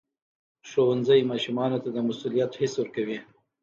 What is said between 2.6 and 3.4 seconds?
ورکوي.